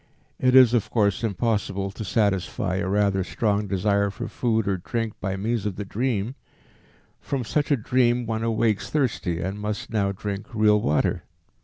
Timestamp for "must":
9.59-9.91